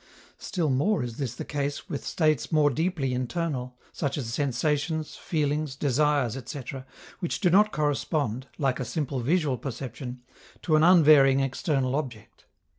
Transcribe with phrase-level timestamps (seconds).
[0.39, 5.75] Still more is this the case with states more deeply internal, such as sensations, feelings,
[5.75, 6.87] desires, etc.,
[7.19, 10.23] which do not correspond, like a simple visual perception,
[10.63, 12.45] to an unvarying external object.